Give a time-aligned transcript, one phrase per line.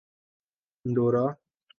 [0.85, 1.25] Andorra